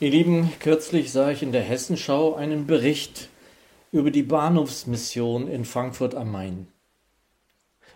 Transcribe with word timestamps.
Ihr 0.00 0.10
Lieben, 0.10 0.52
kürzlich 0.58 1.12
sah 1.12 1.30
ich 1.30 1.44
in 1.44 1.52
der 1.52 1.62
Hessenschau 1.62 2.34
einen 2.34 2.66
Bericht 2.66 3.28
über 3.92 4.10
die 4.10 4.24
Bahnhofsmission 4.24 5.46
in 5.46 5.64
Frankfurt 5.64 6.16
am 6.16 6.32
Main. 6.32 6.66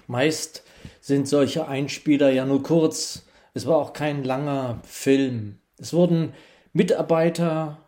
Meist 0.06 0.62
sind 1.00 1.26
solche 1.26 1.66
Einspieler 1.66 2.30
ja 2.30 2.46
nur 2.46 2.62
kurz, 2.62 3.26
es 3.52 3.66
war 3.66 3.78
auch 3.78 3.94
kein 3.94 4.22
langer 4.22 4.78
Film. 4.84 5.58
Es 5.76 5.92
wurden 5.92 6.34
Mitarbeiter, 6.72 7.78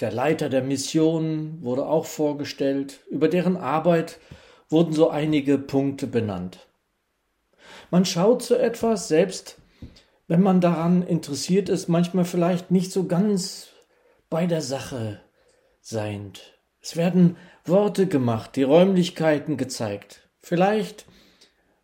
der 0.00 0.12
Leiter 0.12 0.48
der 0.48 0.62
Mission 0.62 1.58
wurde 1.60 1.84
auch 1.84 2.06
vorgestellt, 2.06 3.00
über 3.10 3.28
deren 3.28 3.58
Arbeit 3.58 4.18
wurden 4.70 4.94
so 4.94 5.10
einige 5.10 5.58
Punkte 5.58 6.06
benannt. 6.06 6.66
Man 7.90 8.06
schaut 8.06 8.42
so 8.42 8.54
etwas, 8.54 9.08
selbst 9.08 9.58
wenn 10.32 10.40
man 10.40 10.62
daran 10.62 11.02
interessiert 11.02 11.68
ist, 11.68 11.88
manchmal 11.88 12.24
vielleicht 12.24 12.70
nicht 12.70 12.90
so 12.90 13.04
ganz 13.04 13.68
bei 14.30 14.46
der 14.46 14.62
Sache 14.62 15.20
seiend. 15.82 16.58
Es 16.80 16.96
werden 16.96 17.36
Worte 17.66 18.06
gemacht, 18.06 18.56
die 18.56 18.62
Räumlichkeiten 18.62 19.58
gezeigt. 19.58 20.26
Vielleicht 20.40 21.04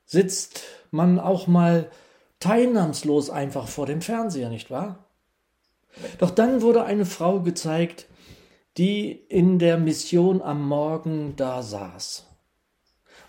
sitzt 0.06 0.62
man 0.91 1.20
auch 1.20 1.46
mal 1.46 1.91
teilnahmslos 2.41 3.28
einfach 3.28 3.69
vor 3.69 3.84
dem 3.84 4.00
Fernseher, 4.00 4.48
nicht 4.48 4.70
wahr? 4.70 5.10
Doch 6.16 6.30
dann 6.30 6.62
wurde 6.62 6.84
eine 6.84 7.05
Frau 7.05 7.41
gezeigt, 7.41 8.06
die 8.78 9.10
in 9.10 9.58
der 9.58 9.77
Mission 9.77 10.41
am 10.41 10.66
Morgen 10.66 11.36
da 11.36 11.62
saß. 11.62 12.27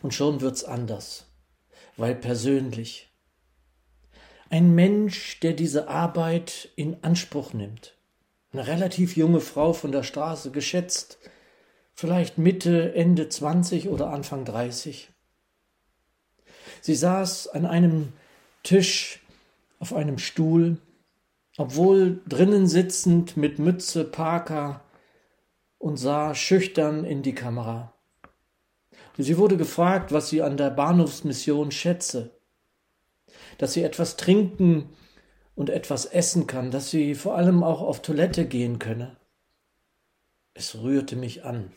Und 0.02 0.14
schon 0.14 0.40
wird's 0.40 0.64
anders, 0.64 1.26
weil 1.98 2.16
persönlich. 2.16 3.09
Ein 4.52 4.74
Mensch, 4.74 5.40
der 5.42 5.54
diese 5.54 5.90
Arbeit 5.90 6.70
in 6.76 6.98
Anspruch 7.04 7.54
nimmt. 7.54 7.96
Eine 8.52 8.66
relativ 8.66 9.16
junge 9.16 9.42
Frau 9.42 9.74
von 9.74 9.92
der 9.92 10.02
Straße, 10.02 10.50
geschätzt, 10.50 11.20
vielleicht 11.94 12.40
Mitte, 12.40 12.96
Ende 12.96 13.30
20 13.30 13.90
oder 13.90 14.10
Anfang 14.10 14.46
30. 14.46 15.12
Sie 16.82 16.96
saß 16.96 17.50
an 17.50 17.68
einem 17.68 18.14
Tisch 18.64 19.20
auf 19.78 19.94
einem 19.94 20.18
Stuhl, 20.18 20.78
obwohl 21.58 22.20
drinnen 22.28 22.66
sitzend 22.66 23.38
mit 23.38 23.60
Mütze, 23.60 24.04
Parker 24.04 24.82
und 25.78 25.98
sah 25.98 26.34
schüchtern 26.34 27.06
in 27.06 27.22
die 27.22 27.36
Kamera. 27.36 27.94
Sie 29.16 29.38
wurde 29.38 29.58
gefragt, 29.58 30.12
was 30.12 30.30
sie 30.30 30.42
an 30.42 30.58
der 30.58 30.72
Bahnhofsmission 30.72 31.70
schätze 31.70 32.32
dass 33.60 33.74
sie 33.74 33.84
etwas 33.84 34.18
trinken 34.18 34.90
und 35.54 35.70
etwas 35.70 36.06
essen 36.06 36.48
kann, 36.48 36.72
dass 36.72 36.90
sie 36.90 37.14
vor 37.14 37.36
allem 37.36 37.62
auch 37.62 37.82
auf 37.82 38.02
Toilette 38.02 38.46
gehen 38.46 38.80
könne. 38.80 39.18
Es 40.56 40.82
rührte 40.82 41.16
mich 41.16 41.44
an. 41.44 41.72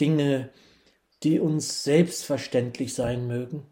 Dinge, 0.00 0.50
die 1.22 1.38
uns 1.38 1.84
selbstverständlich 1.84 2.94
sein 2.94 3.26
mögen. 3.26 3.66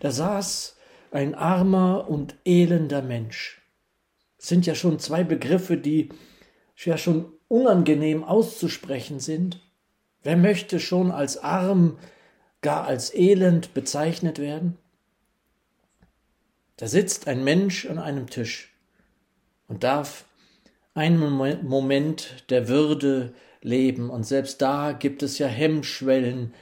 Da 0.00 0.10
saß 0.10 0.76
ein 1.10 1.34
armer 1.34 2.08
und 2.08 2.36
elender 2.44 3.02
Mensch. 3.02 3.62
Es 4.38 4.46
sind 4.46 4.66
ja 4.66 4.74
schon 4.74 5.00
zwei 5.00 5.24
Begriffe, 5.24 5.76
die 5.76 6.10
ja 6.76 6.96
schon 6.96 7.32
unangenehm 7.48 8.22
auszusprechen 8.22 9.18
sind. 9.18 9.60
Wer 10.22 10.36
möchte 10.36 10.78
schon 10.78 11.10
als 11.10 11.38
arm, 11.38 11.98
gar 12.60 12.84
als 12.84 13.12
elend 13.12 13.74
bezeichnet 13.74 14.38
werden? 14.38 14.78
Da 16.78 16.86
sitzt 16.86 17.26
ein 17.28 17.44
Mensch 17.44 17.86
an 17.86 17.98
einem 17.98 18.30
Tisch 18.30 18.72
und 19.66 19.84
darf 19.84 20.24
einen 20.94 21.18
Moment 21.18 22.44
der 22.50 22.68
Würde 22.68 23.34
leben, 23.60 24.10
und 24.10 24.24
selbst 24.24 24.62
da 24.62 24.92
gibt 24.92 25.22
es 25.22 25.38
ja 25.38 25.48
Hemmschwellen, 25.48 26.54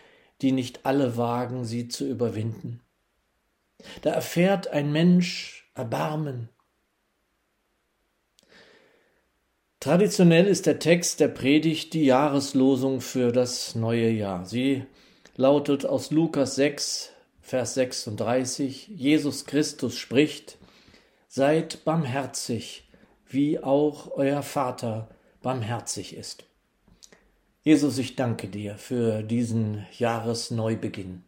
die 0.43 0.53
nicht 0.53 0.85
alle 0.85 1.17
wagen, 1.17 1.65
sie 1.65 1.89
zu 1.89 2.07
überwinden. 2.07 2.81
Da 4.03 4.11
erfährt 4.11 4.69
ein 4.69 4.91
Mensch 4.91 5.71
Erbarmen. 5.75 6.49
Traditionell 9.81 10.47
ist 10.47 10.65
der 10.65 10.79
Text 10.79 11.21
der 11.21 11.29
Predigt 11.29 11.93
die 11.93 12.07
Jahreslosung 12.07 13.03
für 13.03 13.31
das 13.31 13.75
neue 13.75 14.09
Jahr. 14.09 14.47
Sie 14.47 14.87
lautet 15.37 15.85
aus 15.85 16.11
Lukas 16.11 16.57
6, 16.57 17.13
Vers 17.47 17.75
36, 17.75 18.89
Jesus 18.89 19.47
Christus 19.47 19.97
spricht, 19.97 20.59
Seid 21.29 21.85
barmherzig, 21.85 22.89
wie 23.29 23.63
auch 23.63 24.11
euer 24.17 24.43
Vater 24.43 25.07
barmherzig 25.43 26.17
ist. 26.17 26.43
Jesus, 27.63 27.99
ich 27.99 28.17
danke 28.17 28.49
dir 28.49 28.77
für 28.79 29.23
diesen 29.23 29.87
Jahresneubeginn. 29.97 31.23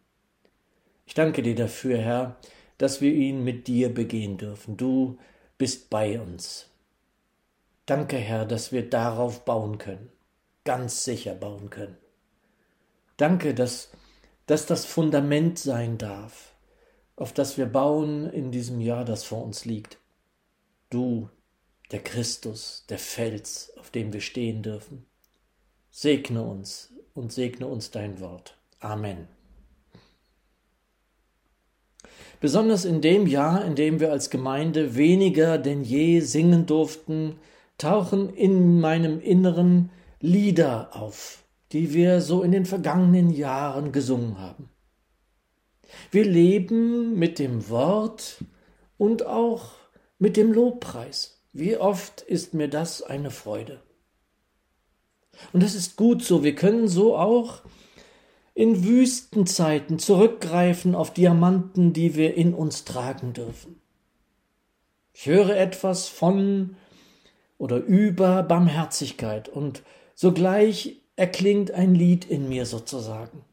Ich 1.05 1.13
danke 1.13 1.41
dir 1.41 1.55
dafür, 1.55 1.99
Herr, 1.99 2.35
dass 2.77 2.99
wir 2.99 3.13
ihn 3.13 3.45
mit 3.45 3.67
dir 3.67 3.93
begehen 3.93 4.37
dürfen. 4.37 4.75
Du 4.75 5.17
bist 5.57 5.89
bei 5.89 6.19
uns. 6.19 6.67
Danke, 7.85 8.17
Herr, 8.17 8.43
dass 8.43 8.73
wir 8.73 8.89
darauf 8.89 9.45
bauen 9.45 9.77
können, 9.77 10.09
ganz 10.65 11.05
sicher 11.05 11.33
bauen 11.33 11.69
können. 11.69 11.95
Danke, 13.15 13.53
dass 13.53 13.89
dass 14.49 14.65
das 14.65 14.83
Fundament 14.83 15.59
sein 15.59 15.99
darf, 15.99 16.55
auf 17.15 17.33
das 17.33 17.59
wir 17.59 17.67
bauen 17.67 18.27
in 18.27 18.49
diesem 18.49 18.81
Jahr, 18.81 19.05
das 19.05 19.23
vor 19.23 19.43
uns 19.43 19.63
liegt. 19.63 19.99
Du, 20.89 21.29
der 21.91 21.99
Christus, 21.99 22.83
der 22.89 22.97
Fels, 22.97 23.71
auf 23.77 23.91
dem 23.91 24.11
wir 24.11 24.21
stehen 24.21 24.63
dürfen. 24.63 25.05
Segne 25.91 26.41
uns 26.41 26.91
und 27.13 27.31
segne 27.31 27.67
uns 27.67 27.91
dein 27.91 28.19
Wort. 28.21 28.57
Amen. 28.79 29.27
Besonders 32.39 32.85
in 32.85 33.01
dem 33.01 33.27
Jahr, 33.27 33.63
in 33.63 33.75
dem 33.75 33.99
wir 33.99 34.11
als 34.11 34.31
Gemeinde 34.31 34.95
weniger 34.95 35.59
denn 35.59 35.83
je 35.83 36.21
singen 36.21 36.65
durften, 36.65 37.35
tauchen 37.77 38.33
in 38.33 38.79
meinem 38.79 39.21
Inneren 39.21 39.91
Lieder 40.21 40.95
auf, 40.95 41.43
die 41.71 41.93
wir 41.93 42.21
so 42.21 42.41
in 42.41 42.51
den 42.51 42.65
vergangenen 42.65 43.29
Jahren 43.29 43.91
gesungen 43.91 44.39
haben. 44.39 44.69
Wir 46.11 46.25
leben 46.25 47.17
mit 47.17 47.39
dem 47.39 47.69
Wort 47.69 48.43
und 48.97 49.25
auch 49.25 49.71
mit 50.17 50.37
dem 50.37 50.51
Lobpreis. 50.51 51.41
Wie 51.53 51.77
oft 51.77 52.21
ist 52.21 52.53
mir 52.53 52.67
das 52.67 53.01
eine 53.01 53.31
Freude. 53.31 53.81
Und 55.53 55.63
das 55.63 55.75
ist 55.75 55.95
gut 55.95 56.23
so. 56.23 56.43
Wir 56.43 56.55
können 56.55 56.87
so 56.87 57.17
auch 57.17 57.61
in 58.53 58.83
Wüstenzeiten 58.83 59.99
zurückgreifen 59.99 60.95
auf 60.95 61.13
Diamanten, 61.13 61.93
die 61.93 62.15
wir 62.15 62.35
in 62.35 62.53
uns 62.53 62.83
tragen 62.83 63.33
dürfen. 63.33 63.81
Ich 65.13 65.27
höre 65.27 65.55
etwas 65.55 66.07
von 66.07 66.75
oder 67.57 67.77
über 67.77 68.43
Barmherzigkeit 68.43 69.49
und 69.49 69.83
sogleich 70.13 71.01
erklingt 71.19 71.71
ein 71.71 71.95
Lied 71.95 72.23
in 72.23 72.47
mir 72.47 72.65
sozusagen. 72.65 73.43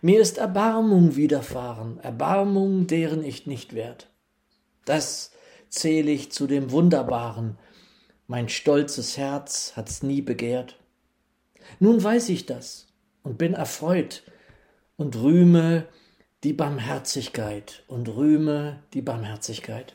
Mir 0.00 0.22
ist 0.22 0.38
Erbarmung 0.38 1.16
widerfahren, 1.16 2.00
Erbarmung, 2.00 2.86
deren 2.86 3.22
ich 3.22 3.46
nicht 3.46 3.74
wert. 3.74 4.08
Das 4.86 5.32
zähle 5.68 6.10
ich 6.10 6.32
zu 6.32 6.46
dem 6.46 6.70
Wunderbaren, 6.70 7.58
mein 8.26 8.48
stolzes 8.48 9.18
Herz 9.18 9.74
hat's 9.76 10.02
nie 10.02 10.22
begehrt. 10.22 10.78
Nun 11.78 12.02
weiß 12.02 12.30
ich 12.30 12.46
das 12.46 12.86
und 13.22 13.36
bin 13.36 13.52
erfreut 13.52 14.22
und 14.96 15.16
rühme 15.16 15.86
die 16.42 16.54
Barmherzigkeit 16.54 17.84
und 17.86 18.08
rühme 18.08 18.82
die 18.94 19.02
Barmherzigkeit. 19.02 19.94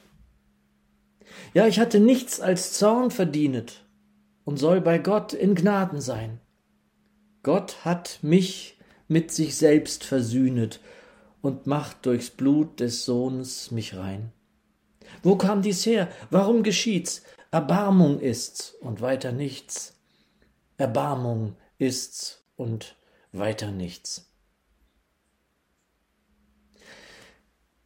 Ja, 1.55 1.65
ich 1.65 1.79
hatte 1.79 1.99
nichts 1.99 2.39
als 2.39 2.73
Zorn 2.73 3.09
verdienet 3.09 3.83
und 4.45 4.57
soll 4.57 4.79
bei 4.79 4.99
Gott 4.99 5.33
in 5.33 5.55
Gnaden 5.55 6.01
sein. 6.01 6.39
Gott 7.43 7.85
hat 7.85 8.19
mich 8.21 8.77
mit 9.07 9.31
sich 9.31 9.55
selbst 9.55 10.03
versühnet 10.03 10.79
und 11.41 11.67
macht 11.67 12.05
durchs 12.05 12.29
Blut 12.29 12.79
des 12.79 13.05
Sohnes 13.05 13.71
mich 13.71 13.95
rein. 13.95 14.31
Wo 15.23 15.35
kam 15.35 15.61
dies 15.61 15.85
her? 15.85 16.09
Warum 16.29 16.63
geschieht's? 16.63 17.23
Erbarmung 17.51 18.19
ist's 18.19 18.75
und 18.81 19.01
weiter 19.01 19.31
nichts. 19.31 19.97
Erbarmung 20.77 21.55
ist's 21.77 22.43
und 22.55 22.95
weiter 23.31 23.71
nichts. 23.71 24.29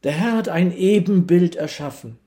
Der 0.03 0.11
Herr 0.11 0.33
hat 0.33 0.49
ein 0.49 0.75
Ebenbild 0.75 1.55
erschaffen, 1.55 2.19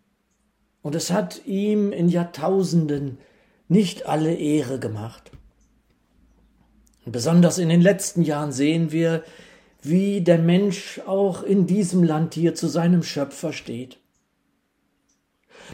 und 0.80 0.94
es 0.94 1.10
hat 1.10 1.44
ihm 1.44 1.92
in 1.92 2.08
Jahrtausenden 2.08 3.18
nicht 3.68 4.06
alle 4.06 4.34
Ehre 4.34 4.78
gemacht. 4.78 5.30
Besonders 7.06 7.58
in 7.58 7.68
den 7.68 7.80
letzten 7.80 8.22
Jahren 8.22 8.50
sehen 8.50 8.90
wir, 8.90 9.22
wie 9.80 10.22
der 10.22 10.38
Mensch 10.38 11.00
auch 11.06 11.44
in 11.44 11.68
diesem 11.68 12.02
Land 12.02 12.34
hier 12.34 12.56
zu 12.56 12.66
seinem 12.66 13.04
Schöpfer 13.04 13.52
steht. 13.52 13.98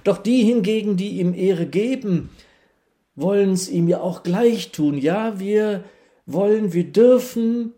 Doch 0.04 0.18
die 0.18 0.42
hingegen, 0.42 0.98
die 0.98 1.20
ihm 1.20 1.32
Ehre 1.32 1.66
geben, 1.66 2.28
wollen's 3.14 3.70
ihm 3.70 3.88
ja 3.88 4.00
auch 4.00 4.22
gleich 4.22 4.72
tun. 4.72 4.98
Ja, 4.98 5.40
wir 5.40 5.84
wollen, 6.26 6.74
wir 6.74 6.92
dürfen 6.92 7.72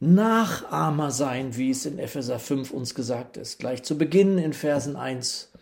Nachahmer 0.00 1.12
sein, 1.12 1.56
wie 1.56 1.70
es 1.70 1.86
in 1.86 2.00
Epheser 2.00 2.40
5 2.40 2.72
uns 2.72 2.96
gesagt 2.96 3.36
ist, 3.36 3.60
gleich 3.60 3.84
zu 3.84 3.96
Beginn 3.96 4.38
in 4.38 4.52
Versen 4.52 4.96
1 4.96 5.52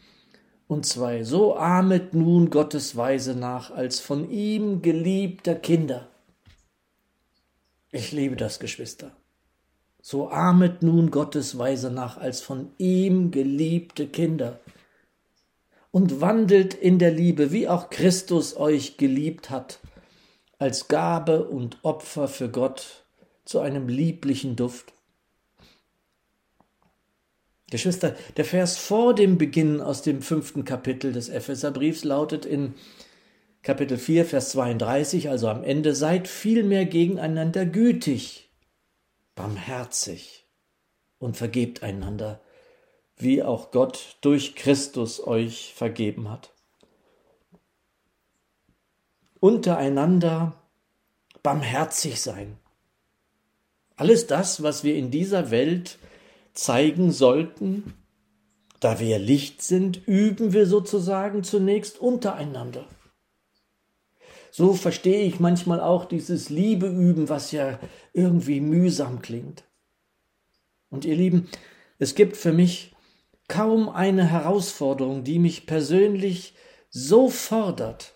und 0.68 0.86
2. 0.86 1.22
So 1.24 1.56
ahmet 1.56 2.14
nun 2.14 2.48
Gottes 2.48 2.96
Weise 2.96 3.34
nach 3.34 3.70
als 3.70 4.00
von 4.00 4.30
ihm 4.30 4.80
geliebter 4.80 5.54
Kinder. 5.54 6.08
Ich 7.92 8.12
liebe 8.12 8.36
das, 8.36 8.58
Geschwister. 8.58 9.12
So 10.02 10.28
ahmet 10.28 10.82
nun 10.82 11.10
Gottes 11.10 11.58
Weise 11.58 11.90
nach 11.90 12.16
als 12.16 12.40
von 12.40 12.70
ihm 12.78 13.30
geliebte 13.30 14.06
Kinder 14.06 14.60
und 15.90 16.20
wandelt 16.20 16.74
in 16.74 16.98
der 16.98 17.10
Liebe, 17.10 17.52
wie 17.52 17.68
auch 17.68 17.90
Christus 17.90 18.56
euch 18.56 18.96
geliebt 18.98 19.50
hat, 19.50 19.80
als 20.58 20.88
Gabe 20.88 21.48
und 21.48 21.78
Opfer 21.82 22.28
für 22.28 22.48
Gott 22.48 23.04
zu 23.44 23.60
einem 23.60 23.88
lieblichen 23.88 24.56
Duft. 24.56 24.92
Geschwister, 27.70 28.14
der 28.36 28.44
Vers 28.44 28.76
vor 28.76 29.14
dem 29.14 29.38
Beginn 29.38 29.80
aus 29.80 30.02
dem 30.02 30.22
fünften 30.22 30.64
Kapitel 30.64 31.12
des 31.12 31.28
Epheserbriefs 31.28 32.04
lautet 32.04 32.44
in 32.46 32.74
Kapitel 33.66 33.98
4, 33.98 34.26
Vers 34.26 34.50
32, 34.50 35.28
also 35.28 35.48
am 35.48 35.64
Ende, 35.64 35.92
seid 35.92 36.28
vielmehr 36.28 36.84
gegeneinander 36.86 37.66
gütig, 37.66 38.48
barmherzig 39.34 40.46
und 41.18 41.36
vergebt 41.36 41.82
einander, 41.82 42.40
wie 43.16 43.42
auch 43.42 43.72
Gott 43.72 44.18
durch 44.20 44.54
Christus 44.54 45.18
euch 45.26 45.74
vergeben 45.74 46.30
hat. 46.30 46.52
Untereinander 49.40 50.62
barmherzig 51.42 52.20
sein. 52.20 52.58
Alles 53.96 54.28
das, 54.28 54.62
was 54.62 54.84
wir 54.84 54.94
in 54.94 55.10
dieser 55.10 55.50
Welt 55.50 55.98
zeigen 56.52 57.10
sollten, 57.10 57.94
da 58.78 59.00
wir 59.00 59.18
Licht 59.18 59.60
sind, 59.60 60.06
üben 60.06 60.52
wir 60.52 60.66
sozusagen 60.66 61.42
zunächst 61.42 61.98
untereinander. 61.98 62.86
So 64.56 64.72
verstehe 64.72 65.20
ich 65.24 65.38
manchmal 65.38 65.80
auch 65.80 66.06
dieses 66.06 66.48
Liebe 66.48 66.86
üben, 66.86 67.28
was 67.28 67.52
ja 67.52 67.78
irgendwie 68.14 68.62
mühsam 68.62 69.20
klingt. 69.20 69.64
Und 70.88 71.04
ihr 71.04 71.14
Lieben, 71.14 71.46
es 71.98 72.14
gibt 72.14 72.38
für 72.38 72.54
mich 72.54 72.94
kaum 73.48 73.90
eine 73.90 74.24
Herausforderung, 74.24 75.24
die 75.24 75.38
mich 75.38 75.66
persönlich 75.66 76.54
so 76.88 77.28
fordert, 77.28 78.14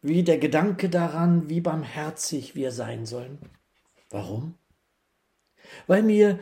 wie 0.00 0.22
der 0.22 0.38
Gedanke 0.38 0.88
daran, 0.88 1.48
wie 1.48 1.60
barmherzig 1.60 2.54
wir 2.54 2.70
sein 2.70 3.04
sollen. 3.04 3.40
Warum? 4.10 4.54
Weil 5.88 6.04
mir 6.04 6.38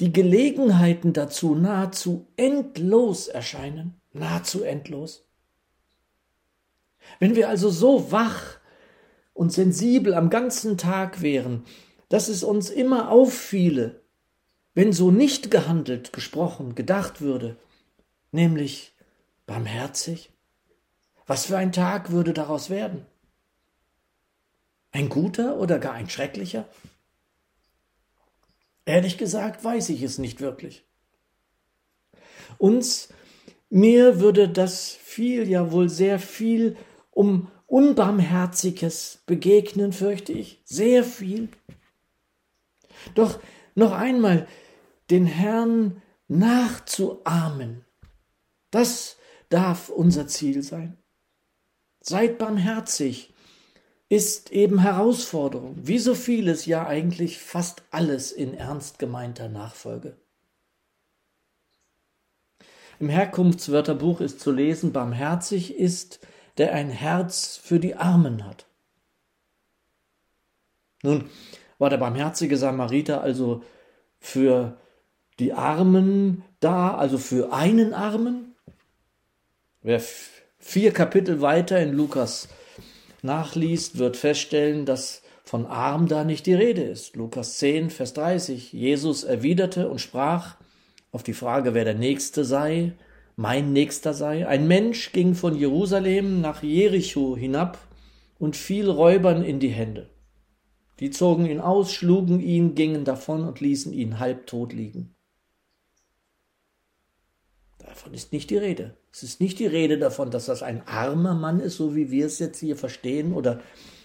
die 0.00 0.10
Gelegenheiten 0.10 1.12
dazu 1.12 1.54
nahezu 1.54 2.28
endlos 2.38 3.28
erscheinen, 3.28 4.00
nahezu 4.14 4.62
endlos. 4.62 5.23
Wenn 7.18 7.36
wir 7.36 7.48
also 7.48 7.70
so 7.70 8.10
wach 8.12 8.58
und 9.32 9.52
sensibel 9.52 10.14
am 10.14 10.30
ganzen 10.30 10.78
Tag 10.78 11.22
wären, 11.22 11.64
dass 12.08 12.28
es 12.28 12.44
uns 12.44 12.70
immer 12.70 13.10
auffiele, 13.10 14.00
wenn 14.74 14.92
so 14.92 15.10
nicht 15.10 15.50
gehandelt, 15.50 16.12
gesprochen, 16.12 16.74
gedacht 16.74 17.20
würde, 17.20 17.56
nämlich 18.32 18.94
barmherzig, 19.46 20.30
was 21.26 21.46
für 21.46 21.56
ein 21.56 21.72
Tag 21.72 22.10
würde 22.10 22.32
daraus 22.32 22.70
werden? 22.70 23.06
Ein 24.92 25.08
guter 25.08 25.56
oder 25.58 25.78
gar 25.78 25.94
ein 25.94 26.08
schrecklicher? 26.08 26.68
Ehrlich 28.84 29.16
gesagt 29.16 29.64
weiß 29.64 29.88
ich 29.88 30.02
es 30.02 30.18
nicht 30.18 30.40
wirklich. 30.40 30.84
Uns, 32.58 33.08
mir 33.70 34.20
würde 34.20 34.48
das 34.48 34.90
viel, 34.90 35.48
ja 35.48 35.72
wohl 35.72 35.88
sehr 35.88 36.18
viel 36.18 36.76
um 37.14 37.48
Unbarmherziges 37.66 39.22
begegnen, 39.26 39.92
fürchte 39.92 40.32
ich, 40.32 40.60
sehr 40.64 41.02
viel. 41.04 41.48
Doch 43.14 43.40
noch 43.74 43.92
einmal 43.92 44.46
den 45.10 45.26
Herrn 45.26 46.02
nachzuahmen, 46.28 47.84
das 48.70 49.16
darf 49.48 49.88
unser 49.88 50.26
Ziel 50.26 50.62
sein. 50.62 50.96
Seid 52.00 52.38
barmherzig, 52.38 53.32
ist 54.08 54.52
eben 54.52 54.80
Herausforderung, 54.80 55.76
wie 55.82 55.98
so 55.98 56.14
vieles, 56.14 56.66
ja 56.66 56.86
eigentlich 56.86 57.38
fast 57.38 57.82
alles 57.90 58.30
in 58.30 58.54
ernst 58.54 58.98
gemeinter 58.98 59.48
Nachfolge. 59.48 60.16
Im 63.00 63.08
Herkunftswörterbuch 63.08 64.20
ist 64.20 64.40
zu 64.40 64.52
lesen, 64.52 64.92
barmherzig 64.92 65.76
ist, 65.76 66.20
der 66.58 66.72
ein 66.72 66.90
Herz 66.90 67.60
für 67.62 67.80
die 67.80 67.96
Armen 67.96 68.46
hat. 68.46 68.66
Nun 71.02 71.28
war 71.78 71.90
der 71.90 71.98
barmherzige 71.98 72.56
Samariter 72.56 73.20
also 73.20 73.62
für 74.20 74.78
die 75.38 75.52
Armen 75.52 76.44
da, 76.60 76.96
also 76.96 77.18
für 77.18 77.52
einen 77.52 77.92
Armen. 77.92 78.54
Wer 79.82 80.00
vier 80.58 80.92
Kapitel 80.92 81.40
weiter 81.40 81.80
in 81.80 81.92
Lukas 81.92 82.48
nachliest, 83.22 83.98
wird 83.98 84.16
feststellen, 84.16 84.86
dass 84.86 85.22
von 85.44 85.66
arm 85.66 86.08
da 86.08 86.24
nicht 86.24 86.46
die 86.46 86.54
Rede 86.54 86.82
ist. 86.82 87.16
Lukas 87.16 87.58
10, 87.58 87.90
Vers 87.90 88.14
30. 88.14 88.72
Jesus 88.72 89.24
erwiderte 89.24 89.88
und 89.88 90.00
sprach 90.00 90.56
auf 91.12 91.22
die 91.22 91.34
Frage, 91.34 91.74
wer 91.74 91.84
der 91.84 91.94
Nächste 91.94 92.44
sei, 92.44 92.92
mein 93.36 93.72
Nächster 93.72 94.14
sei. 94.14 94.46
Ein 94.46 94.68
Mensch 94.68 95.12
ging 95.12 95.34
von 95.34 95.56
Jerusalem 95.56 96.40
nach 96.40 96.62
Jericho 96.62 97.36
hinab 97.36 97.78
und 98.38 98.56
fiel 98.56 98.88
Räubern 98.88 99.42
in 99.42 99.60
die 99.60 99.68
Hände. 99.68 100.10
Die 101.00 101.10
zogen 101.10 101.46
ihn 101.46 101.60
aus, 101.60 101.92
schlugen 101.92 102.40
ihn, 102.40 102.74
gingen 102.74 103.04
davon 103.04 103.44
und 103.44 103.60
ließen 103.60 103.92
ihn 103.92 104.18
halbtot 104.20 104.72
liegen. 104.72 105.14
Davon 107.78 108.14
ist 108.14 108.32
nicht 108.32 108.50
die 108.50 108.56
Rede. 108.56 108.96
Es 109.12 109.22
ist 109.22 109.40
nicht 109.40 109.58
die 109.58 109.66
Rede 109.66 109.98
davon, 109.98 110.30
dass 110.30 110.46
das 110.46 110.62
ein 110.62 110.86
armer 110.86 111.34
Mann 111.34 111.60
ist, 111.60 111.76
so 111.76 111.94
wie 111.94 112.10
wir 112.10 112.26
es 112.26 112.38
jetzt 112.38 112.58
hier 112.58 112.76
verstehen, 112.76 113.32
oder 113.32 113.60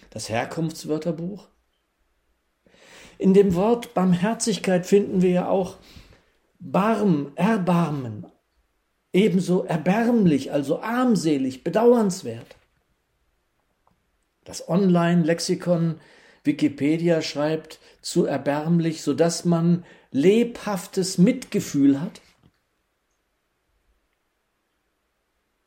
das 0.10 0.30
Herkunftswörterbuch. 0.30 1.48
In 3.18 3.34
dem 3.34 3.54
Wort 3.56 3.94
Barmherzigkeit 3.94 4.86
finden 4.86 5.22
wir 5.22 5.30
ja 5.30 5.50
auch 5.50 5.78
Barm, 6.60 7.32
Erbarmen, 7.36 8.26
ebenso 9.14 9.64
erbärmlich, 9.64 10.52
also 10.52 10.82
armselig, 10.82 11.64
bedauernswert. 11.64 12.56
Das 14.44 14.68
Online-Lexikon 14.68 16.00
Wikipedia 16.44 17.22
schreibt 17.22 17.80
zu 18.02 18.26
erbärmlich, 18.26 19.02
sodass 19.02 19.46
man 19.46 19.84
lebhaftes 20.12 21.18
Mitgefühl 21.18 22.02
hat 22.02 22.22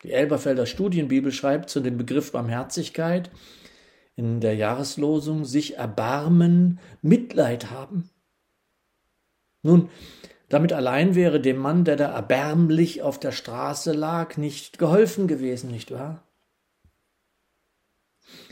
Die 0.02 0.12
Elberfelder 0.12 0.66
Studienbibel 0.66 1.30
schreibt 1.32 1.70
zu 1.70 1.80
dem 1.80 1.96
Begriff 1.96 2.32
Barmherzigkeit 2.32 3.30
in 4.16 4.40
der 4.40 4.54
Jahreslosung 4.56 5.44
sich 5.44 5.76
erbarmen, 5.76 6.80
Mitleid 7.02 7.70
haben. 7.70 8.10
Nun, 9.62 9.90
damit 10.52 10.74
allein 10.74 11.14
wäre 11.14 11.40
dem 11.40 11.56
Mann, 11.56 11.86
der 11.86 11.96
da 11.96 12.12
erbärmlich 12.12 13.00
auf 13.00 13.18
der 13.18 13.32
Straße 13.32 13.92
lag, 13.92 14.36
nicht 14.36 14.78
geholfen 14.78 15.26
gewesen, 15.26 15.70
nicht 15.70 15.90
wahr? 15.90 16.28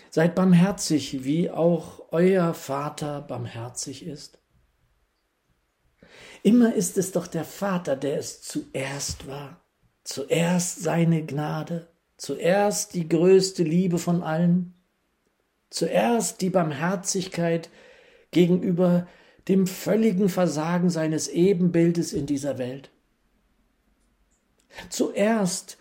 Seid 0.08 0.34
barmherzig, 0.34 1.24
wie 1.24 1.50
auch 1.50 2.00
euer 2.10 2.54
Vater 2.54 3.20
barmherzig 3.20 4.06
ist. 4.06 4.38
Immer 6.42 6.74
ist 6.74 6.96
es 6.96 7.12
doch 7.12 7.26
der 7.26 7.44
Vater, 7.44 7.96
der 7.96 8.16
es 8.16 8.40
zuerst 8.40 9.26
war. 9.26 9.60
Zuerst 10.02 10.82
seine 10.82 11.26
Gnade, 11.26 11.86
zuerst 12.16 12.94
die 12.94 13.10
größte 13.10 13.62
Liebe 13.62 13.98
von 13.98 14.22
allen, 14.22 14.72
zuerst 15.68 16.40
die 16.40 16.48
Barmherzigkeit 16.48 17.68
gegenüber 18.30 19.06
dem 19.48 19.66
völligen 19.66 20.28
Versagen 20.28 20.90
seines 20.90 21.28
Ebenbildes 21.28 22.12
in 22.12 22.26
dieser 22.26 22.58
Welt. 22.58 22.90
Zuerst 24.88 25.78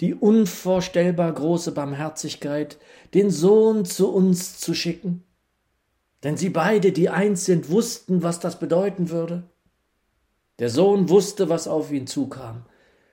die 0.00 0.14
unvorstellbar 0.14 1.32
große 1.32 1.72
Barmherzigkeit, 1.72 2.78
den 3.14 3.30
Sohn 3.30 3.84
zu 3.84 4.12
uns 4.12 4.60
zu 4.60 4.74
schicken. 4.74 5.24
Denn 6.22 6.36
sie 6.36 6.50
beide, 6.50 6.92
die 6.92 7.08
eins 7.08 7.44
sind, 7.44 7.70
wussten, 7.70 8.22
was 8.22 8.40
das 8.40 8.58
bedeuten 8.58 9.10
würde. 9.10 9.44
Der 10.58 10.70
Sohn 10.70 11.08
wusste, 11.08 11.48
was 11.48 11.68
auf 11.68 11.92
ihn 11.92 12.06
zukam 12.06 12.64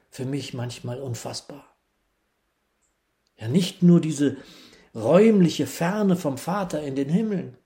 für 0.09 0.25
mich 0.25 0.53
manchmal 0.53 1.01
unfassbar. 1.01 1.75
Ja, 3.37 3.47
nicht 3.47 3.83
nur 3.83 3.99
diese 3.99 4.37
räumliche 4.95 5.67
Ferne 5.67 6.15
vom 6.15 6.37
Vater 6.37 6.81
in 6.81 6.95
den 6.95 7.09
Himmeln. 7.09 7.57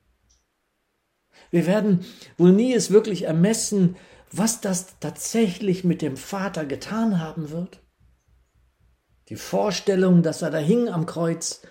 Wir 1.52 1.66
werden 1.66 2.06
wohl 2.38 2.52
nie 2.52 2.74
es 2.74 2.92
wirklich 2.92 3.24
ermessen, 3.24 3.96
was 4.32 4.62
das 4.62 5.00
tatsächlich 5.00 5.84
mit 5.84 6.02
dem 6.02 6.18
Vater 6.18 6.66
getan 6.66 7.20
haben 7.20 7.50
wird. 7.50 7.82
Die 9.30 9.36
Vorstellung, 9.36 10.24
dass 10.24 10.42
er 10.42 10.52
da 10.52 10.58
hing 10.58 10.90
am 10.90 11.06
Kreuz, 11.06 11.62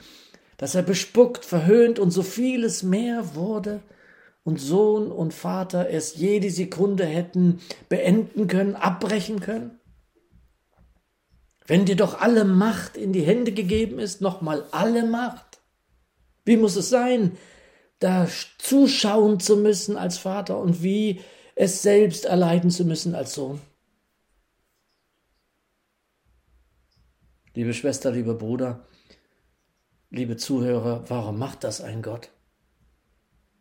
dass 0.56 0.74
er 0.74 0.82
bespuckt, 0.82 1.44
verhöhnt 1.44 1.98
und 1.98 2.10
so 2.10 2.22
vieles 2.22 2.82
mehr 2.82 3.34
wurde 3.34 3.82
und 4.44 4.60
Sohn 4.60 5.10
und 5.10 5.34
Vater 5.34 5.90
es 5.90 6.16
jede 6.16 6.50
Sekunde 6.50 7.04
hätten 7.04 7.60
beenden 7.88 8.48
können, 8.48 8.74
abbrechen 8.74 9.40
können? 9.40 9.78
Wenn 11.66 11.84
dir 11.84 11.96
doch 11.96 12.20
alle 12.20 12.44
Macht 12.44 12.96
in 12.96 13.12
die 13.12 13.22
Hände 13.22 13.52
gegeben 13.52 13.98
ist, 13.98 14.20
nochmal 14.20 14.64
alle 14.70 15.04
Macht. 15.04 15.60
Wie 16.44 16.56
muss 16.56 16.76
es 16.76 16.88
sein, 16.88 17.36
da 17.98 18.28
zuschauen 18.58 19.40
zu 19.40 19.56
müssen 19.56 19.96
als 19.96 20.18
Vater 20.18 20.58
und 20.58 20.82
wie 20.82 21.20
es 21.54 21.82
selbst 21.82 22.24
erleiden 22.24 22.70
zu 22.70 22.84
müssen 22.84 23.14
als 23.14 23.34
Sohn? 23.34 23.60
Liebe 27.54 27.74
Schwester, 27.74 28.12
lieber 28.12 28.34
Bruder, 28.34 28.86
liebe 30.10 30.36
Zuhörer, 30.36 31.04
warum 31.08 31.38
macht 31.38 31.64
das 31.64 31.80
ein 31.80 32.02
Gott? 32.02 32.30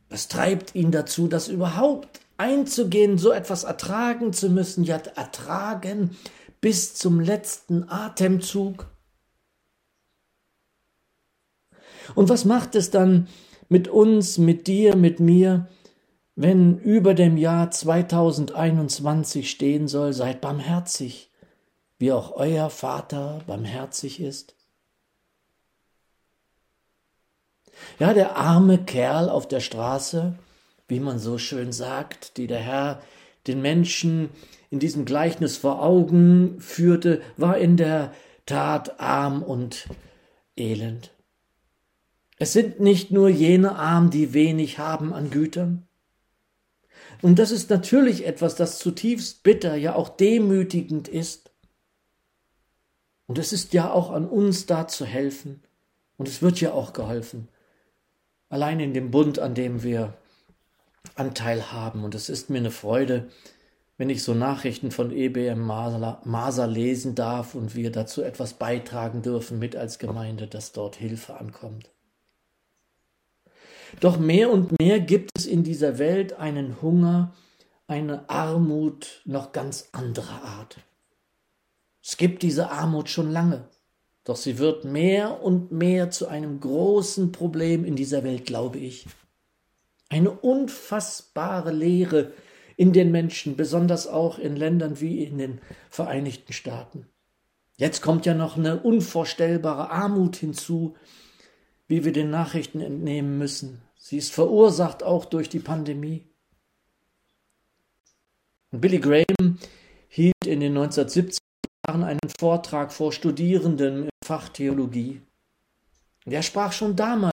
Was 0.10 0.28
treibt 0.28 0.76
ihn 0.76 0.92
dazu, 0.92 1.28
das 1.28 1.48
überhaupt 1.48 2.22
einzugehen, 2.38 3.18
so 3.18 3.32
etwas 3.32 3.64
ertragen 3.64 4.34
zu 4.34 4.50
müssen, 4.50 4.84
ja 4.84 4.98
ertragen 4.98 6.16
bis 6.62 6.94
zum 6.94 7.20
letzten 7.20 7.90
Atemzug? 7.90 8.88
Und 12.16 12.30
was 12.30 12.46
macht 12.46 12.76
es 12.76 12.92
dann 12.92 13.28
mit 13.70 13.88
uns, 13.88 14.38
mit 14.38 14.68
dir, 14.68 14.96
mit 14.96 15.20
mir, 15.20 15.68
wenn 16.36 16.78
über 16.80 17.14
dem 17.14 17.38
Jahr 17.38 17.72
2021 17.72 19.50
stehen 19.50 19.88
soll, 19.88 20.14
seid 20.14 20.40
barmherzig, 20.42 21.32
wie 21.98 22.12
auch 22.12 22.32
euer 22.36 22.70
Vater 22.70 23.42
barmherzig 23.48 24.22
ist? 24.22 24.56
Ja, 28.00 28.14
der 28.14 28.38
arme 28.38 28.78
Kerl 28.78 29.30
auf 29.30 29.48
der 29.48 29.60
Straße, 29.60 30.38
wie 30.88 31.00
man 31.00 31.20
so 31.20 31.38
schön 31.38 31.72
sagt, 31.72 32.38
die 32.38 32.48
der 32.48 32.60
Herr 32.60 33.02
den 33.48 33.62
Menschen 33.62 34.30
in 34.70 34.80
diesem 34.80 35.06
Gleichnis 35.06 35.58
vor 35.58 35.82
Augen 35.82 36.60
führte, 36.60 37.22
war 37.38 37.58
in 37.58 37.78
der 37.78 38.14
Tat 38.46 39.00
arm 39.00 39.42
und 39.42 39.88
elend. 40.56 41.12
Es 42.38 42.54
sind 42.54 42.80
nicht 42.80 43.12
nur 43.12 43.30
jene 43.30 43.76
arm, 43.76 44.10
die 44.10 44.34
wenig 44.34 44.78
haben 44.78 45.14
an 45.14 45.30
Gütern. 45.30 45.88
Und 47.22 47.40
das 47.40 47.52
ist 47.52 47.70
natürlich 47.70 48.26
etwas, 48.26 48.56
das 48.56 48.80
zutiefst 48.80 49.44
bitter, 49.44 49.76
ja 49.76 49.96
auch 49.96 50.10
demütigend 50.10 51.08
ist. 51.08 51.52
Und 53.26 53.40
es 53.40 53.54
ist 53.54 53.74
ja 53.74 53.92
auch 53.92 54.12
an 54.12 54.28
uns 54.28 54.68
da 54.68 54.88
zu 54.88 55.06
helfen. 55.06 55.64
Und 56.18 56.28
es 56.28 56.42
wird 56.42 56.62
ja 56.62 56.74
auch 56.74 56.94
geholfen 56.94 57.50
allein 58.50 58.80
in 58.80 58.94
dem 58.94 59.12
Bund, 59.12 59.40
an 59.40 59.54
dem 59.54 59.84
wir 59.84 60.14
Anteil 61.16 61.72
haben. 61.72 62.04
Und 62.04 62.16
es 62.16 62.30
ist 62.30 62.50
mir 62.50 62.60
eine 62.60 62.72
Freude, 62.72 63.30
wenn 63.98 64.10
ich 64.10 64.24
so 64.24 64.34
Nachrichten 64.34 64.92
von 64.92 65.12
EBM 65.12 65.60
Maser 65.60 66.68
lesen 66.68 67.16
darf 67.16 67.56
und 67.56 67.76
wir 67.76 67.92
dazu 67.92 68.22
etwas 68.22 68.54
beitragen 68.54 69.22
dürfen 69.22 69.58
mit 69.60 69.76
als 69.76 69.98
Gemeinde, 70.00 70.48
dass 70.48 70.72
dort 70.72 70.96
Hilfe 70.96 71.36
ankommt. 71.36 71.90
Doch 74.00 74.18
mehr 74.18 74.52
und 74.52 74.80
mehr 74.80 75.00
gibt 75.00 75.32
es 75.38 75.46
in 75.46 75.64
dieser 75.64 75.98
Welt 75.98 76.34
einen 76.34 76.82
Hunger, 76.82 77.34
eine 77.88 78.30
Armut 78.30 79.22
noch 79.26 79.52
ganz 79.52 79.90
anderer 79.92 80.44
Art. 80.44 80.78
Es 82.04 82.18
gibt 82.18 82.44
diese 82.44 82.70
Armut 82.70 83.10
schon 83.10 83.32
lange. 83.32 83.70
Doch 84.24 84.36
sie 84.36 84.58
wird 84.60 84.84
mehr 84.84 85.42
und 85.42 85.72
mehr 85.72 86.12
zu 86.12 86.28
einem 86.28 86.60
großen 86.60 87.32
Problem 87.32 87.86
in 87.86 87.96
dieser 87.96 88.24
Welt, 88.24 88.46
glaube 88.46 88.78
ich. 88.78 89.06
Eine 90.10 90.32
unfassbare 90.32 91.72
Leere 91.72 92.34
in 92.76 92.94
den 92.94 93.12
Menschen, 93.12 93.56
besonders 93.56 94.06
auch 94.06 94.38
in 94.38 94.56
Ländern 94.56 95.00
wie 95.00 95.24
in 95.24 95.38
den 95.38 95.62
Vereinigten 95.90 96.54
Staaten. 96.54 97.08
Jetzt 97.78 98.02
kommt 98.02 98.26
ja 98.26 98.34
noch 98.34 98.58
eine 98.58 98.80
unvorstellbare 98.82 99.92
Armut 99.92 100.36
hinzu, 100.36 100.96
wie 101.88 102.04
wir 102.06 102.12
den 102.12 102.30
Nachrichten 102.30 102.82
entnehmen 102.82 103.38
müssen. 103.38 103.82
Sie 103.96 104.18
ist 104.18 104.34
verursacht 104.34 105.04
auch 105.04 105.26
durch 105.26 105.50
die 105.50 105.60
Pandemie. 105.60 106.26
Und 108.72 108.82
Billy 108.82 109.00
Graham 109.00 109.58
hielt 110.10 110.46
in 110.46 110.60
den 110.60 110.78
1970 110.78 111.40
einen 111.88 112.20
Vortrag 112.38 112.92
vor 112.92 113.14
Studierenden 113.14 114.04
im 114.04 114.10
Fach 114.26 114.50
Theologie. 114.50 115.22
Er 116.26 116.42
sprach 116.42 116.74
schon 116.74 116.98
damals 116.98 117.34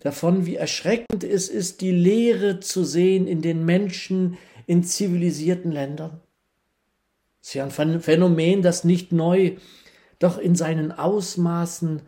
davon, 0.00 0.46
wie 0.46 0.56
erschreckend 0.56 1.22
es 1.22 1.48
ist, 1.48 1.80
die 1.80 1.92
Leere 1.92 2.58
zu 2.58 2.84
sehen 2.84 3.28
in 3.28 3.42
den 3.42 3.64
Menschen 3.64 4.36
in 4.66 4.82
zivilisierten 4.82 5.70
Ländern. 5.70 6.20
Es 7.40 7.48
ist 7.48 7.54
ja 7.54 7.64
ein 7.64 8.00
Phänomen, 8.00 8.62
das 8.62 8.84
nicht 8.84 9.12
neu, 9.12 9.56
doch 10.18 10.36
in 10.36 10.56
seinen 10.56 10.92
Ausmaßen 10.92 12.02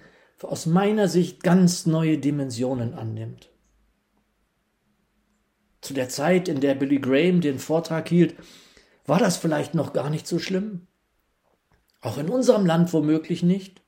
aus 0.45 0.67
meiner 0.67 1.09
Sicht 1.09 1.43
ganz 1.43 1.87
neue 1.87 2.19
Dimensionen 2.19 2.95
annimmt. 2.95 3.51
Zu 5.81 5.95
der 5.95 6.09
Zeit, 6.09 6.49
in 6.49 6.61
der 6.61 6.75
Billy 6.75 6.99
Graham 6.99 7.41
den 7.41 7.59
Vortrag 7.59 8.09
hielt, 8.09 8.37
war 9.05 9.19
das 9.19 9.37
vielleicht 9.37 9.75
noch 9.75 9.93
gar 9.93 10.11
nicht 10.11 10.27
so 10.27 10.39
schlimm. 10.39 10.87
Auch 12.01 12.19
in 12.19 12.29
unserem 12.29 12.67
Land 12.67 12.93
womöglich 12.93 13.43
nicht. 13.43 13.83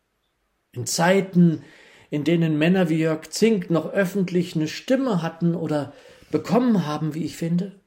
In 0.72 0.86
Zeiten, 0.86 1.62
in 2.10 2.24
denen 2.24 2.58
Männer 2.58 2.88
wie 2.88 2.98
Jörg 2.98 3.30
Zink 3.30 3.70
noch 3.70 3.90
öffentlich 3.90 4.54
eine 4.54 4.68
Stimme 4.68 5.22
hatten 5.22 5.54
oder 5.54 5.92
bekommen 6.30 6.86
haben, 6.86 7.14
wie 7.14 7.24
ich 7.24 7.36
finde. 7.36 7.80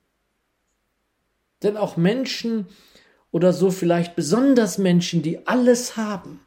Denn 1.63 1.75
auch 1.75 1.97
Menschen 1.97 2.67
oder 3.31 3.51
so 3.51 3.71
vielleicht 3.71 4.15
besonders 4.15 4.77
Menschen, 4.77 5.21
die 5.21 5.47
alles 5.47 5.97
haben, 5.97 6.39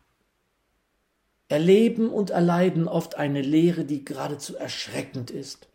erleben 1.51 2.09
und 2.09 2.31
erleiden 2.31 2.89
oft 2.89 3.17
eine 3.17 3.43
Lehre, 3.43 3.85
die 3.85 4.05
geradezu 4.05 4.57
erschreckend 4.57 5.31
ist. 5.31 5.69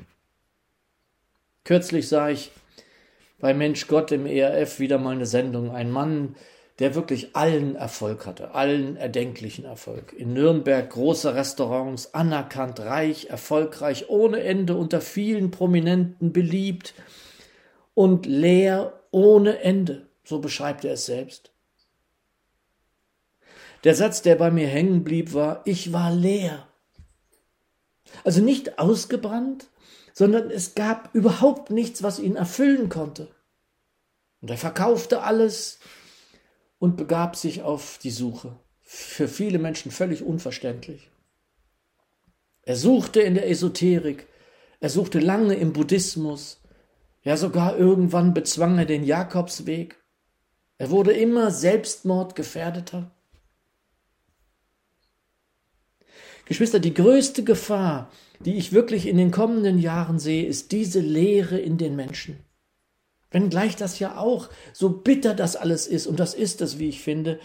Kürzlich 1.63 2.08
sah 2.08 2.29
ich 2.29 2.51
bei 3.39 3.53
Mensch 3.53 3.88
Gott 3.88 4.12
im 4.12 4.25
ERF 4.25 4.79
wieder 4.79 4.98
mal 4.98 5.15
eine 5.15 5.25
Sendung. 5.25 5.72
Ein 5.72 5.91
Mann, 5.91 6.36
der 6.79 6.96
wirklich 6.96 7.36
allen 7.36 7.75
Erfolg 7.75 8.25
hatte, 8.25 8.53
allen 8.53 8.96
erdenklichen 8.96 9.65
Erfolg. 9.65 10.13
In 10.13 10.34
Nürnberg 10.34 10.89
große 10.89 11.36
Restaurants, 11.36 12.13
anerkannt, 12.13 12.79
reich, 12.79 13.25
erfolgreich, 13.25 14.10
ohne 14.10 14.41
Ende, 14.41 14.75
unter 14.75 15.01
vielen 15.01 15.51
Prominenten 15.51 16.32
beliebt 16.32 16.94
und 17.94 18.25
leer 18.25 18.94
ohne 19.12 19.60
Ende, 19.60 20.08
so 20.24 20.39
beschreibt 20.39 20.86
er 20.86 20.94
es 20.94 21.05
selbst. 21.05 21.51
Der 23.86 23.96
Satz, 23.96 24.22
der 24.22 24.36
bei 24.36 24.51
mir 24.51 24.68
hängen 24.68 25.04
blieb, 25.04 25.34
war, 25.34 25.62
ich 25.63 25.94
war 25.94 26.13
leer. 26.13 26.68
Also 28.24 28.42
nicht 28.42 28.77
ausgebrannt, 28.80 29.68
sondern 30.13 30.51
es 30.51 30.75
gab 30.75 31.15
überhaupt 31.15 31.70
nichts, 31.70 32.04
was 32.04 32.20
ihn 32.20 32.36
erfüllen 32.36 32.89
konnte. 32.89 33.30
Und 34.42 34.50
er 34.51 34.58
verkaufte 34.58 35.22
alles, 35.22 35.80
und 36.80 36.98
begab 36.98 37.36
sich 37.36 37.63
auf 37.63 38.00
die 38.01 38.12
Suche. 38.12 38.60
Für 38.82 39.27
viele 39.27 39.60
Menschen 39.60 39.92
völlig 39.92 40.24
unverständlich. 40.24 41.10
Er 42.63 42.75
suchte 42.75 43.22
in 43.22 43.36
der 43.36 43.50
Esoterik, 43.50 44.27
er 44.80 44.89
suchte 44.89 45.20
lange 45.20 45.56
im 45.56 45.74
Buddhismus, 45.74 46.62
ja 47.24 47.38
sogar 47.38 47.77
irgendwann 47.77 48.34
bezwang 48.34 48.77
er 48.77 48.86
den 48.86 49.04
Jakobsweg. 49.04 49.98
Er 50.77 50.89
wurde 50.89 51.13
immer 51.13 51.50
selbstmordgefährdeter. 51.50 53.10
Geschwister, 56.46 56.80
die 56.80 56.94
größte 56.94 57.44
Gefahr, 57.44 58.10
die 58.40 58.56
ich 58.56 58.72
wirklich 58.72 59.08
in 59.08 59.18
den 59.18 59.32
kommenden 59.32 59.80
Jahren 59.80 60.20
sehe, 60.20 60.46
ist 60.46 60.72
diese 60.72 61.00
Leere 61.00 61.58
in 61.58 61.78
den 61.78 61.96
Menschen. 61.96 62.40
Wenngleich 63.32 63.75
das 63.75 64.00
ja 64.00 64.18
auch, 64.18 64.50
so 64.72 64.90
bitter 64.90 65.34
das 65.34 65.56
alles 65.56 65.88
ist, 65.88 66.08
und 66.08 66.20
das 66.20 66.34
ist 66.34 66.62
es, 66.62 66.80
wie 66.80 66.90
ich 66.90 67.02
finde, 67.02 67.40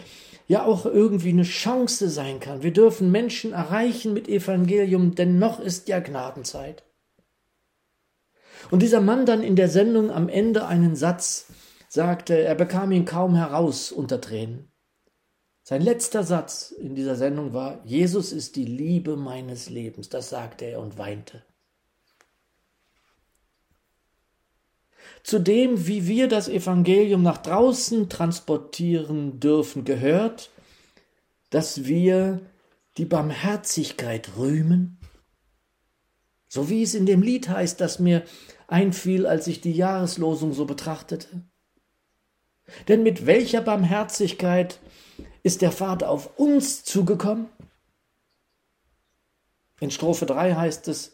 ja 0.47 0.63
auch 0.63 0.85
irgendwie 0.85 1.29
eine 1.29 1.43
Chance 1.43 2.09
sein 2.09 2.39
kann. 2.39 2.63
Wir 2.63 2.71
dürfen 2.71 3.11
Menschen 3.11 3.53
erreichen 3.53 4.13
mit 4.13 4.27
Evangelium, 4.27 5.15
denn 5.15 5.39
noch 5.39 5.59
ist 5.59 5.87
ja 5.87 5.99
Gnadenzeit. 5.99 6.83
Und 8.69 8.81
dieser 8.81 9.01
Mann 9.01 9.25
dann 9.25 9.43
in 9.43 9.55
der 9.55 9.69
Sendung 9.69 10.11
am 10.11 10.29
Ende 10.29 10.67
einen 10.67 10.95
Satz 10.95 11.47
sagte, 11.89 12.37
er 12.37 12.55
bekam 12.55 12.91
ihn 12.91 13.05
kaum 13.05 13.35
heraus 13.35 13.91
unter 13.91 14.21
Tränen. 14.21 14.70
Sein 15.63 15.81
letzter 15.81 16.23
Satz 16.23 16.71
in 16.71 16.95
dieser 16.95 17.15
Sendung 17.15 17.53
war, 17.53 17.81
Jesus 17.85 18.31
ist 18.31 18.55
die 18.55 18.65
Liebe 18.65 19.15
meines 19.15 19.69
Lebens. 19.69 20.09
Das 20.09 20.29
sagte 20.29 20.65
er 20.65 20.79
und 20.79 20.97
weinte. 20.97 21.43
Zu 25.23 25.39
dem, 25.39 25.87
wie 25.87 26.07
wir 26.07 26.27
das 26.27 26.47
Evangelium 26.47 27.21
nach 27.21 27.37
draußen 27.37 28.09
transportieren 28.09 29.39
dürfen, 29.39 29.85
gehört, 29.85 30.49
dass 31.51 31.85
wir 31.85 32.41
die 32.97 33.05
Barmherzigkeit 33.05 34.35
rühmen, 34.37 34.97
so 36.47 36.69
wie 36.69 36.81
es 36.81 36.95
in 36.95 37.05
dem 37.05 37.21
Lied 37.21 37.49
heißt, 37.49 37.79
das 37.79 37.99
mir 37.99 38.23
einfiel, 38.67 39.25
als 39.25 39.47
ich 39.47 39.61
die 39.61 39.73
Jahreslosung 39.73 40.53
so 40.53 40.65
betrachtete. 40.65 41.43
Denn 42.87 43.03
mit 43.03 43.25
welcher 43.25 43.61
Barmherzigkeit 43.61 44.79
ist 45.43 45.61
der 45.61 45.71
Vater 45.71 46.09
auf 46.09 46.37
uns 46.37 46.83
zugekommen? 46.83 47.47
In 49.79 49.91
Strophe 49.91 50.25
3 50.25 50.53
heißt 50.55 50.87
es, 50.87 51.13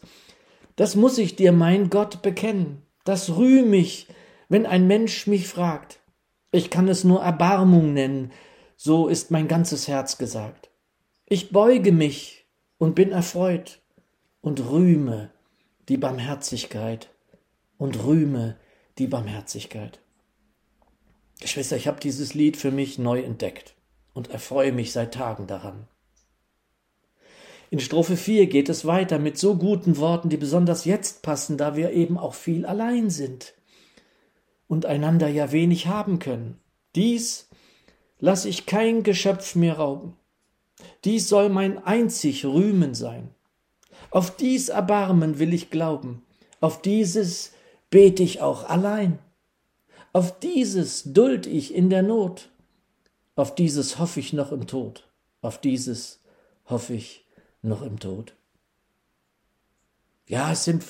das 0.76 0.94
muss 0.94 1.18
ich 1.18 1.36
dir, 1.36 1.52
mein 1.52 1.90
Gott, 1.90 2.22
bekennen, 2.22 2.82
das 3.04 3.30
rühm 3.30 3.72
ich, 3.72 4.06
wenn 4.48 4.66
ein 4.66 4.86
Mensch 4.86 5.26
mich 5.26 5.48
fragt. 5.48 6.00
Ich 6.52 6.70
kann 6.70 6.88
es 6.88 7.04
nur 7.04 7.22
Erbarmung 7.22 7.94
nennen, 7.94 8.32
so 8.76 9.08
ist 9.08 9.30
mein 9.30 9.48
ganzes 9.48 9.88
Herz 9.88 10.18
gesagt. 10.18 10.70
Ich 11.26 11.50
beuge 11.50 11.92
mich 11.92 12.46
und 12.76 12.94
bin 12.94 13.10
erfreut 13.10 13.80
und 14.40 14.70
rühme 14.70 15.30
die 15.88 15.96
Barmherzigkeit 15.96 17.08
und 17.76 18.04
rühme 18.04 18.56
die 18.98 19.06
Barmherzigkeit. 19.06 20.00
Geschwister, 21.40 21.76
ich 21.76 21.88
habe 21.88 22.00
dieses 22.00 22.34
Lied 22.34 22.56
für 22.56 22.70
mich 22.70 22.98
neu 22.98 23.20
entdeckt 23.20 23.74
und 24.18 24.30
erfreue 24.30 24.72
mich 24.72 24.92
seit 24.92 25.14
Tagen 25.14 25.46
daran. 25.46 25.86
In 27.70 27.78
Strophe 27.78 28.16
4 28.16 28.48
geht 28.48 28.68
es 28.68 28.84
weiter 28.84 29.20
mit 29.20 29.38
so 29.38 29.54
guten 29.54 29.96
Worten, 29.96 30.28
die 30.28 30.36
besonders 30.36 30.84
jetzt 30.84 31.22
passen, 31.22 31.56
da 31.56 31.76
wir 31.76 31.92
eben 31.92 32.18
auch 32.18 32.34
viel 32.34 32.66
allein 32.66 33.10
sind 33.10 33.54
und 34.66 34.86
einander 34.86 35.28
ja 35.28 35.52
wenig 35.52 35.86
haben 35.86 36.18
können. 36.18 36.58
Dies 36.96 37.48
lass 38.18 38.44
ich 38.44 38.66
kein 38.66 39.04
Geschöpf 39.04 39.54
mir 39.54 39.74
rauben. 39.74 40.16
Dies 41.04 41.28
soll 41.28 41.48
mein 41.48 41.78
einzig 41.78 42.44
Rühmen 42.44 42.94
sein. 42.94 43.28
Auf 44.10 44.34
dies 44.34 44.68
Erbarmen 44.68 45.38
will 45.38 45.54
ich 45.54 45.70
glauben, 45.70 46.22
auf 46.60 46.82
dieses 46.82 47.52
bet 47.90 48.18
ich 48.18 48.40
auch 48.40 48.68
allein. 48.68 49.20
Auf 50.12 50.40
dieses 50.40 51.12
duld 51.12 51.46
ich 51.46 51.72
in 51.72 51.88
der 51.88 52.02
Not, 52.02 52.50
auf 53.38 53.54
dieses 53.54 54.00
hoff 54.00 54.16
ich 54.16 54.32
noch 54.32 54.50
im 54.50 54.66
Tod, 54.66 55.08
auf 55.42 55.60
dieses 55.60 56.20
hoff 56.68 56.90
ich 56.90 57.24
noch 57.62 57.82
im 57.82 58.00
Tod. 58.00 58.34
Ja, 60.26 60.50
es 60.52 60.64
sind 60.64 60.84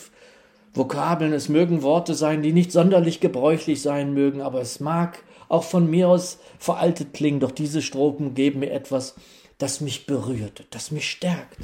Vokabeln, 0.73 1.35
es 1.35 1.51
mögen 1.51 1.83
Worte 1.83 2.15
sein, 2.15 2.43
die 2.43 2.53
nicht 2.53 2.73
sonderlich 2.73 3.21
gebräuchlich 3.21 3.83
sein 3.83 4.15
mögen, 4.15 4.41
aber 4.41 4.63
es 4.63 4.81
mag 4.81 5.23
auch 5.49 5.65
von 5.65 5.91
mir 5.91 6.09
aus 6.09 6.39
veraltet 6.59 7.13
klingen, 7.13 7.41
doch 7.41 7.51
diese 7.51 7.83
Strophen 7.83 8.33
geben 8.33 8.61
mir 8.61 8.71
etwas, 8.71 9.15
das 9.59 9.83
mich 9.83 10.07
berührt, 10.07 10.67
das 10.71 10.91
mich 10.91 11.11
stärkt. 11.11 11.59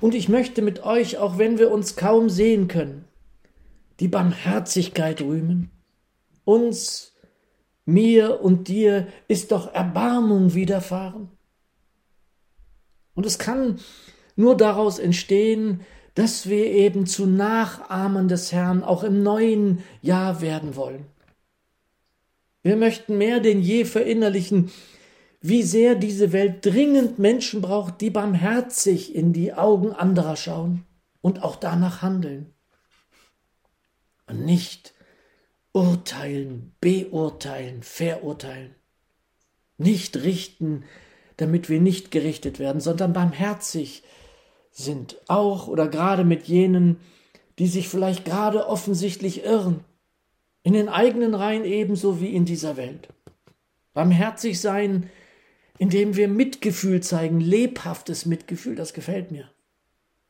Und 0.00 0.14
ich 0.14 0.30
möchte 0.30 0.62
mit 0.62 0.84
euch, 0.84 1.18
auch 1.18 1.36
wenn 1.36 1.58
wir 1.58 1.70
uns 1.70 1.96
kaum 1.96 2.30
sehen 2.30 2.68
können, 2.68 3.04
die 4.00 4.08
Barmherzigkeit 4.08 5.20
rühmen. 5.20 5.70
Uns, 6.44 7.12
mir 7.88 8.42
und 8.42 8.68
dir 8.68 9.08
ist 9.28 9.50
doch 9.50 9.72
Erbarmung 9.72 10.52
widerfahren. 10.54 11.30
Und 13.14 13.24
es 13.24 13.38
kann 13.38 13.80
nur 14.36 14.56
daraus 14.56 14.98
entstehen, 14.98 15.80
dass 16.14 16.48
wir 16.48 16.66
eben 16.66 17.06
zu 17.06 17.26
Nachahmern 17.26 18.28
des 18.28 18.52
Herrn 18.52 18.84
auch 18.84 19.04
im 19.04 19.22
neuen 19.22 19.82
Jahr 20.02 20.40
werden 20.42 20.76
wollen. 20.76 21.06
Wir 22.62 22.76
möchten 22.76 23.16
mehr 23.16 23.40
denn 23.40 23.62
je 23.62 23.84
verinnerlichen, 23.84 24.70
wie 25.40 25.62
sehr 25.62 25.94
diese 25.94 26.32
Welt 26.32 26.66
dringend 26.66 27.18
Menschen 27.18 27.62
braucht, 27.62 28.00
die 28.02 28.10
barmherzig 28.10 29.14
in 29.14 29.32
die 29.32 29.54
Augen 29.54 29.92
anderer 29.92 30.36
schauen 30.36 30.84
und 31.22 31.42
auch 31.42 31.56
danach 31.56 32.02
handeln 32.02 32.52
und 34.26 34.44
nicht 34.44 34.92
urteilen, 35.72 36.74
beurteilen, 36.80 37.82
verurteilen. 37.82 38.74
Nicht 39.76 40.16
richten, 40.16 40.84
damit 41.36 41.68
wir 41.68 41.80
nicht 41.80 42.10
gerichtet 42.10 42.58
werden, 42.58 42.80
sondern 42.80 43.12
barmherzig 43.12 44.02
sind, 44.70 45.16
auch 45.28 45.68
oder 45.68 45.88
gerade 45.88 46.24
mit 46.24 46.46
jenen, 46.48 46.98
die 47.58 47.66
sich 47.66 47.88
vielleicht 47.88 48.24
gerade 48.24 48.66
offensichtlich 48.66 49.44
irren, 49.44 49.84
in 50.62 50.72
den 50.72 50.88
eigenen 50.88 51.34
Reihen 51.34 51.64
ebenso 51.64 52.20
wie 52.20 52.34
in 52.34 52.44
dieser 52.44 52.76
Welt. 52.76 53.08
Barmherzig 53.94 54.60
sein, 54.60 55.10
indem 55.78 56.16
wir 56.16 56.28
Mitgefühl 56.28 57.00
zeigen, 57.02 57.40
lebhaftes 57.40 58.26
Mitgefühl, 58.26 58.74
das 58.74 58.92
gefällt 58.92 59.30
mir, 59.30 59.50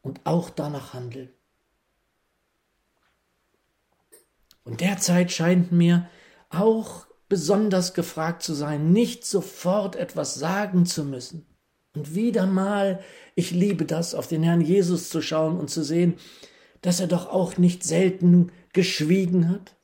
und 0.03 0.20
auch 0.24 0.51
danach 0.51 0.92
handeln. 0.92 1.31
Und 4.68 4.83
derzeit 4.83 5.33
scheint 5.33 5.72
mir 5.72 6.11
auch 6.50 7.07
besonders 7.31 7.94
gefragt 7.94 8.42
zu 8.42 8.52
sein, 8.52 8.92
nicht 8.92 9.24
sofort 9.24 9.96
etwas 9.96 10.35
sagen 10.35 10.85
zu 10.85 11.04
müssen. 11.04 11.46
Und 11.96 12.14
wieder 12.14 12.46
mal, 12.46 13.00
ich 13.35 13.50
liebe 13.50 13.87
das, 13.87 14.14
auf 14.14 14.26
den 14.28 14.42
Herrn 14.42 14.61
Jesus 14.61 15.09
zu 15.09 15.22
schauen 15.22 15.59
und 15.59 15.70
zu 15.70 15.83
sehen, 15.83 16.18
dass 16.83 17.00
er 17.00 17.07
doch 17.07 17.31
auch 17.31 17.57
nicht 17.57 17.83
selten 17.83 18.52
geschwiegen 18.74 19.48
hat. 19.48 19.74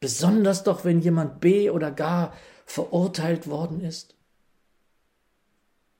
Besonders 0.00 0.64
doch, 0.64 0.84
wenn 0.84 1.00
jemand 1.00 1.40
B 1.40 1.70
oder 1.70 1.90
gar 1.90 2.34
verurteilt 2.66 3.48
worden 3.48 3.80
ist. 3.80 4.16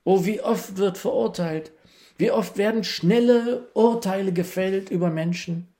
Oh, 0.03 0.25
wie 0.25 0.41
oft 0.41 0.77
wird 0.77 0.99
verurteilt, 0.99 1.71
wie 2.17 2.29
oft 2.29 2.55
werden 2.57 2.83
schnelle 2.83 3.67
Urteile 3.73 4.31
gefällt 4.31 4.91
über 4.91 5.09
Menschen. 5.09 5.73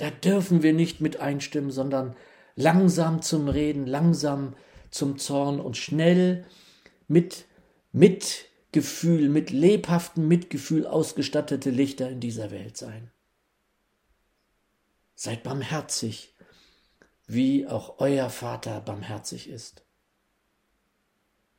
Da 0.00 0.10
dürfen 0.10 0.62
wir 0.62 0.72
nicht 0.72 1.02
mit 1.02 1.20
einstimmen, 1.20 1.70
sondern 1.70 2.16
langsam 2.56 3.20
zum 3.20 3.50
Reden, 3.50 3.86
langsam 3.86 4.56
zum 4.90 5.18
Zorn 5.18 5.60
und 5.60 5.76
schnell 5.76 6.46
mit 7.06 7.44
Mitgefühl, 7.92 9.28
mit 9.28 9.50
lebhaftem 9.50 10.26
Mitgefühl 10.26 10.86
ausgestattete 10.86 11.68
Lichter 11.68 12.08
in 12.08 12.18
dieser 12.18 12.50
Welt 12.50 12.78
sein. 12.78 13.10
Seid 15.16 15.42
barmherzig, 15.42 16.34
wie 17.26 17.66
auch 17.66 17.98
euer 17.98 18.30
Vater 18.30 18.80
barmherzig 18.80 19.50
ist. 19.50 19.84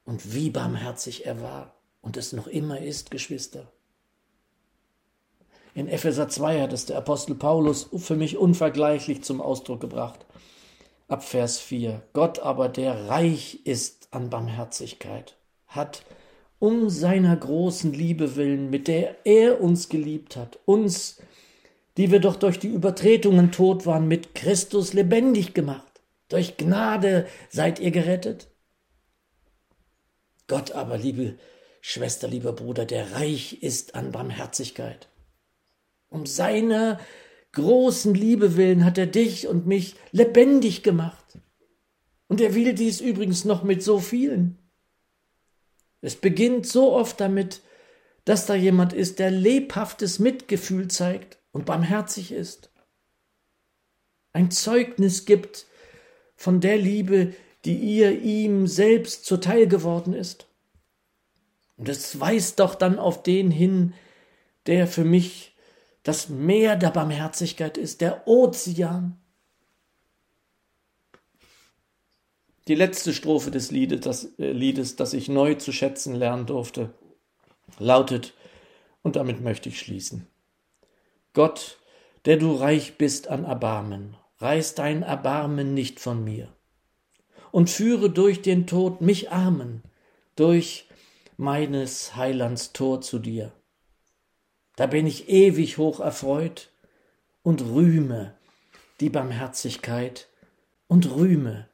Und 0.03 0.33
wie 0.33 0.49
barmherzig 0.49 1.27
er 1.27 1.43
war 1.43 1.79
und 2.01 2.17
es 2.17 2.33
noch 2.33 2.47
immer 2.47 2.81
ist, 2.81 3.11
Geschwister. 3.11 3.71
In 5.73 5.87
Epheser 5.87 6.27
2 6.27 6.61
hat 6.61 6.73
es 6.73 6.85
der 6.85 6.97
Apostel 6.97 7.35
Paulus 7.35 7.89
für 7.95 8.15
mich 8.15 8.37
unvergleichlich 8.37 9.23
zum 9.23 9.39
Ausdruck 9.41 9.79
gebracht. 9.79 10.25
Ab 11.07 11.23
Vers 11.23 11.59
4. 11.59 12.01
Gott 12.13 12.39
aber, 12.39 12.67
der 12.69 13.07
reich 13.07 13.59
ist 13.63 14.09
an 14.11 14.29
Barmherzigkeit, 14.29 15.35
hat 15.67 16.03
um 16.59 16.89
seiner 16.89 17.35
großen 17.35 17.93
Liebe 17.93 18.35
willen, 18.35 18.69
mit 18.69 18.87
der 18.87 19.25
er 19.25 19.61
uns 19.61 19.89
geliebt 19.89 20.35
hat, 20.35 20.59
uns, 20.65 21.21
die 21.97 22.11
wir 22.11 22.19
doch 22.19 22.35
durch 22.35 22.59
die 22.59 22.67
Übertretungen 22.67 23.51
tot 23.51 23.85
waren, 23.85 24.07
mit 24.07 24.35
Christus 24.35 24.93
lebendig 24.93 25.53
gemacht. 25.53 26.01
Durch 26.29 26.57
Gnade 26.57 27.27
seid 27.49 27.79
ihr 27.79 27.91
gerettet. 27.91 28.47
Gott 30.47 30.71
aber, 30.71 30.97
liebe 30.97 31.35
Schwester, 31.81 32.27
lieber 32.27 32.53
Bruder, 32.53 32.85
der 32.85 33.13
reich 33.13 33.63
ist 33.63 33.95
an 33.95 34.11
Barmherzigkeit, 34.11 35.07
um 36.11 36.27
seiner 36.27 36.99
großen 37.53 38.13
Liebe 38.13 38.55
willen 38.55 38.85
hat 38.85 38.97
er 38.97 39.07
dich 39.07 39.47
und 39.47 39.65
mich 39.65 39.95
lebendig 40.11 40.83
gemacht. 40.83 41.39
Und 42.27 42.39
er 42.39 42.53
will 42.53 42.73
dies 42.73 43.01
übrigens 43.01 43.43
noch 43.45 43.63
mit 43.63 43.81
so 43.81 43.99
vielen. 43.99 44.57
Es 46.01 46.15
beginnt 46.15 46.67
so 46.67 46.93
oft 46.93 47.19
damit, 47.19 47.61
dass 48.25 48.45
da 48.45 48.55
jemand 48.55 48.93
ist, 48.93 49.19
der 49.19 49.31
lebhaftes 49.31 50.19
Mitgefühl 50.19 50.87
zeigt 50.89 51.39
und 51.51 51.65
barmherzig 51.65 52.31
ist. 52.31 52.71
Ein 54.33 54.51
Zeugnis 54.51 55.25
gibt 55.25 55.65
von 56.35 56.61
der 56.61 56.77
Liebe, 56.77 57.33
die 57.65 57.75
ihr 57.75 58.21
ihm 58.21 58.67
selbst 58.67 59.25
zuteil 59.25 59.67
geworden 59.67 60.13
ist. 60.13 60.47
Und 61.77 61.89
es 61.89 62.19
weist 62.19 62.59
doch 62.59 62.75
dann 62.75 62.99
auf 62.99 63.23
den 63.23 63.51
hin, 63.51 63.93
der 64.67 64.87
für 64.87 65.03
mich 65.03 65.50
das 66.03 66.29
Meer 66.29 66.75
der 66.75 66.89
Barmherzigkeit 66.89 67.77
ist, 67.77 68.01
der 68.01 68.27
Ozean. 68.27 69.17
Die 72.67 72.75
letzte 72.75 73.13
Strophe 73.13 73.51
des 73.51 73.71
Liedes, 73.71 74.01
das, 74.01 74.25
äh, 74.39 74.51
Liedes, 74.51 74.95
das 74.95 75.13
ich 75.13 75.29
neu 75.29 75.55
zu 75.55 75.71
schätzen 75.71 76.15
lernen 76.15 76.45
durfte, 76.45 76.93
lautet, 77.79 78.33
und 79.03 79.15
damit 79.15 79.41
möchte 79.41 79.69
ich 79.69 79.79
schließen. 79.79 80.27
Gott, 81.33 81.79
der 82.25 82.37
du 82.37 82.53
reich 82.53 82.97
bist 82.97 83.27
an 83.29 83.45
Erbarmen, 83.45 84.15
reiß 84.37 84.75
dein 84.75 85.01
Erbarmen 85.01 85.73
nicht 85.73 85.99
von 85.99 86.23
mir. 86.23 86.49
Und 87.51 87.69
führe 87.69 88.09
durch 88.09 88.41
den 88.41 88.67
Tod 88.67 89.01
mich 89.01 89.31
Armen, 89.31 89.83
durch 90.35 90.87
meines 91.37 92.15
Heilands 92.15 92.73
Tor 92.73 93.01
zu 93.01 93.19
dir. 93.19 93.51
Da 94.81 94.87
bin 94.87 95.05
ich 95.05 95.29
ewig 95.29 95.77
hoch 95.77 95.99
erfreut 95.99 96.71
und 97.43 97.61
rühme 97.61 98.33
die 98.99 99.11
Barmherzigkeit 99.11 100.27
und 100.87 101.07
rühme 101.11 101.69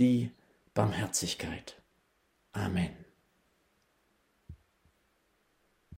die 0.00 0.32
Barmherzigkeit. 0.74 1.80
Amen. 2.50 2.99